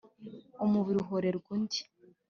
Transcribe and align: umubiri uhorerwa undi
umubiri 0.65 0.97
uhorerwa 1.03 1.47
undi 1.55 1.79